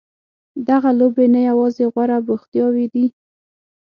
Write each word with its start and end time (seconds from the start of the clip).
دغه 0.69 0.89
لوبې 0.99 1.25
نه 1.35 1.39
یوازې 1.49 1.83
غوره 1.93 2.17
بوختیاوې 2.25 2.85
دي. 2.93 3.05